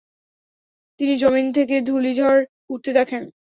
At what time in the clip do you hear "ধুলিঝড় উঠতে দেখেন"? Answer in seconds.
1.81-3.23